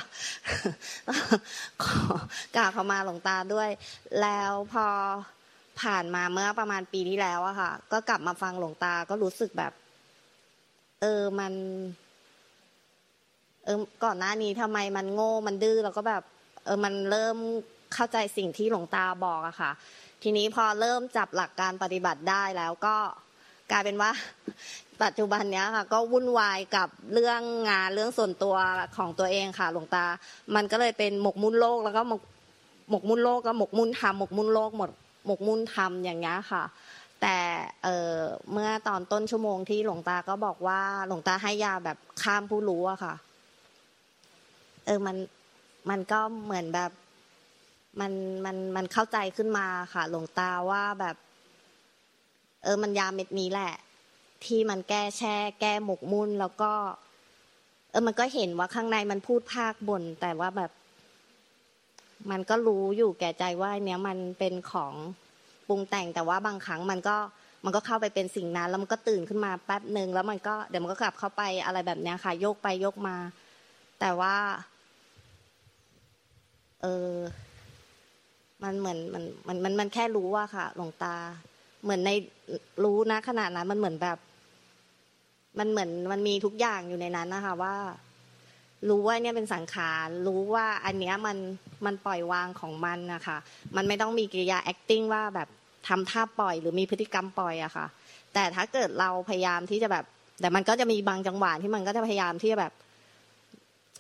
[1.83, 1.99] ขอ
[2.57, 3.69] กราบเข้ามาหลวงตาด้วย
[4.21, 4.87] แล้วพอ
[5.81, 9.73] ผ่านมาเมื่อประมาณปีที่แล้วอะค่ะ ก็กลับมาฟังหลวงตาก็รู้สึกแบบ
[11.01, 11.53] เออมัน
[13.67, 16.23] เออก่อนหน้านี้ทำไมมันโง่มันดื้อแล้วก็แบบ
[16.65, 17.37] เออมันเริ่ม
[17.95, 19.71] เข้าใจสิ่งที่หลวงตาบอกอะค่ะ
[20.23, 22.97] ทีนี้พอเริ่มจับหลักการปฏิบัติได้แล้วก็
[23.71, 24.11] กลายเป็นว่า
[25.03, 28.57] ปัจจุบันเนี้ยค่ะ ก็วุ่นวายกับเรื่องงานเรื่องส่วนตัว
[28.97, 30.05] ของตัวเองค่ะ หลวงตา
[30.55, 32.23] มันก็เลยเป็นหมกมุ่นโลกแล้วก็หมก
[32.91, 34.91] หมกมุ่นโลกแล้วหมกมุ่นทำหมกมุ่นโลกหมด
[35.27, 36.63] หมกมุ่นทำอย่างเงี้ยค่ะ
[37.23, 37.37] แต่
[37.85, 38.15] เออ
[38.53, 43.15] เมื่อตอนต้นชั่วโมงที่หลวงตาก็บอกว่าหลวงตาให้ยาแบบข้ามผู้รู้อะค่ะ
[44.87, 45.17] เออมัน
[45.91, 46.91] มันก็เหมือนแบบ
[48.01, 48.13] มัน
[48.45, 51.17] มันมันเข้าใจขึ้นมาค่ะ หลวงตาว่าแบบ
[52.65, 53.73] เออมันยาเม็ดนี้แหละ
[54.45, 56.73] ที่มันแก้แช่ แก้หมกมุ่นแล้วก็
[57.91, 60.71] เออมันก็เห็นว่าข้างในมันพูดภาคบน แต่ว่าแบบ
[62.31, 64.93] มันก็รู้อยู่แก่ใจว่าอันเนี้ยมันเป็นของ
[65.69, 67.17] ปรุงแต่งแต่ว่าบางครั้งมันก็
[67.65, 73.17] มันก็เข้าไปเป็นสิ่งนั้น แล้วมันก็ตื่นขึ้นมาแป๊บหนึ่งแล้วมันก็เดี๋ยวมันก็กลับเข้าไปอะไรแบบเนี้ยค่ะ โยกไปโยกมา
[74.01, 74.35] แต่ว่า
[76.87, 77.15] ออ
[78.65, 81.17] มันเหมือนมันมันมันมันแค่รู้ว่าค่ะ หลวงตา
[81.83, 82.11] เหมือนใน
[82.85, 84.19] รู้นะขนาดนั้นมันเหมือนแบบ
[85.59, 87.75] มันเหมือนมันมีทุกอย่างอยู่ในนั้นนะคะ ว่า
[88.89, 91.37] รู้ว่าเนี่ยเป็นสังขารรู้ว่าอันเนี้ยมัน
[91.87, 93.37] มันปล่อยวางของมันนะคะ
[93.77, 95.49] มันไม่ต้องมีกิริยา acting ว่าแบบ
[95.89, 97.87] ทำท่าปล่อยหรือมีพฤติกรรมปล่อยอะค่ะ
[98.35, 100.05] แต่ถ้าเกิดเราพยายามที่จะแบบ
[100.41, 102.73] แต่มันก็จะมีบางจังหวะที่มันก็จะพยายามที่จะแบบ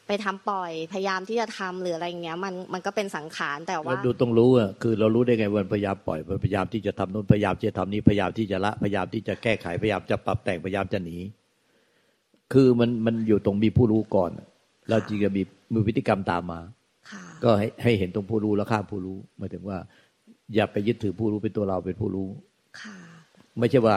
[0.06, 11.16] ไปทำปล่อยพยายามที่จะทำหรืออะไรอย่างเงี้ย มันมันก็เป็นสังขารแต่ว่าเราดูต้องรู้อะคือเรารู้ได้ไงวันพยายามปล่อยพยายามที่จะทำนู้นพยายามที่จะทำนี้พยายามที่จะละพยายามที่จะแก้ไขพยายามจะปรับแต่งพยายามจะหนี
[12.52, 14.30] คือมันมันอยู่ตรงมีผู้รู้ก่อน
[14.90, 15.42] เราจึงจะมี
[15.72, 16.60] มือพฤติกรรมตามมา
[17.10, 19.78] ค่ะก็ให้ให้เห็นตรงผู้รู้แล้วข้ามผู้รู้หมายถึงว่า
[20.54, 22.28] อย่าไปยึดถือผู้รู้เป็นตัวเราเป็นผู้รู้
[22.80, 22.96] ค่ะ
[23.58, 23.96] ไม่ใช่ว่า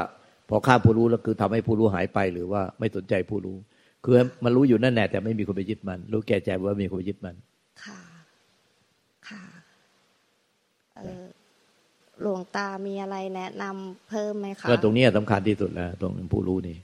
[0.49, 3.57] พอข้ามผู้รู้แล้วคือทำให้ผู้รู้หายไปหรือว่าไม่สนใจผู้รู้
[4.03, 7.35] คือมันรู้อยู่นั่นแหละแต่ไม่มีคนไปยึดมัน รู้แก่ใจว่ามีคนไปยึดมัน
[7.83, 7.99] ค่ะ
[9.29, 9.43] ค่ะ
[10.95, 11.25] เออ
[12.21, 16.77] หลวงตามีอะไรแนะนำเพิ่มไหมคะก็ตรงเนี้ยสำคัญที่สุดแล้วตรงผู้รู้นี่